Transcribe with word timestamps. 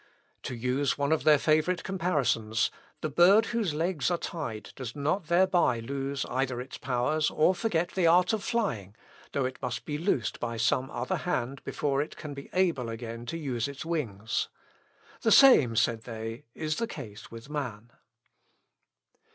To 0.41 0.55
use 0.55 0.97
one 0.97 1.11
of 1.11 1.25
their 1.25 1.37
favourite 1.37 1.83
comparisons 1.83 2.71
"the 3.01 3.09
bird 3.11 3.45
whose 3.53 3.75
legs 3.75 4.09
are 4.09 4.17
tied 4.17 4.71
does 4.75 4.95
not 4.95 5.27
thereby 5.27 5.79
lose 5.79 6.25
either 6.25 6.59
its 6.59 6.79
powers, 6.79 7.29
or 7.29 7.53
forget 7.53 7.89
the 7.91 8.07
art 8.07 8.33
of 8.33 8.43
flying, 8.43 8.95
though 9.31 9.45
it 9.45 9.61
must 9.61 9.85
be 9.85 9.99
loosed 9.99 10.39
by 10.39 10.57
some 10.57 10.89
other 10.89 11.17
hand 11.17 11.63
before 11.63 12.01
it 12.01 12.17
can 12.17 12.33
be 12.33 12.49
able 12.53 12.89
again 12.89 13.27
to 13.27 13.37
use 13.37 13.67
its 13.67 13.85
wings." 13.85 14.49
"The 15.21 15.31
same," 15.31 15.75
said 15.75 16.01
they, 16.05 16.45
"is 16.55 16.77
the 16.77 16.87
case 16.87 17.29
with 17.29 17.47
man." 17.51 17.91